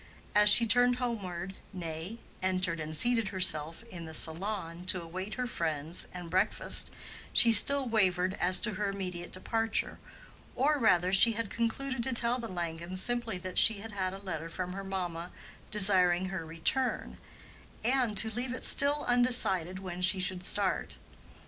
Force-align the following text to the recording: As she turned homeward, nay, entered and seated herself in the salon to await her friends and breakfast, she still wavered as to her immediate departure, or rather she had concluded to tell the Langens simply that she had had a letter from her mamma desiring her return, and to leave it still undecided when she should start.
As 0.33 0.49
she 0.49 0.65
turned 0.65 0.95
homeward, 0.95 1.53
nay, 1.73 2.17
entered 2.41 2.79
and 2.79 2.97
seated 2.97 3.27
herself 3.27 3.83
in 3.83 4.05
the 4.05 4.15
salon 4.15 4.83
to 4.87 4.99
await 4.99 5.35
her 5.35 5.45
friends 5.45 6.07
and 6.11 6.27
breakfast, 6.27 6.89
she 7.33 7.51
still 7.51 7.85
wavered 7.87 8.33
as 8.39 8.59
to 8.61 8.73
her 8.73 8.89
immediate 8.89 9.31
departure, 9.31 9.99
or 10.55 10.79
rather 10.79 11.13
she 11.13 11.33
had 11.33 11.51
concluded 11.51 12.01
to 12.01 12.13
tell 12.13 12.39
the 12.39 12.49
Langens 12.49 12.99
simply 12.99 13.37
that 13.37 13.59
she 13.59 13.77
had 13.81 13.91
had 13.91 14.11
a 14.11 14.17
letter 14.17 14.49
from 14.49 14.73
her 14.73 14.83
mamma 14.83 15.29
desiring 15.69 16.29
her 16.29 16.47
return, 16.47 17.19
and 17.83 18.17
to 18.17 18.31
leave 18.31 18.55
it 18.55 18.63
still 18.63 19.03
undecided 19.05 19.77
when 19.77 20.01
she 20.01 20.19
should 20.19 20.43
start. 20.43 20.97